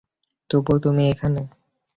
তবুও 0.49 0.77
তুমি 0.83 1.03
এখানে! 1.11 1.41